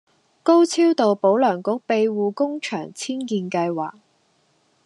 [0.41, 3.91] 高超道保良局庇護工場遷建計劃